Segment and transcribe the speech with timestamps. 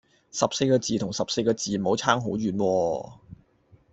[0.31, 3.11] 十四個字同十四個字母差好遠喎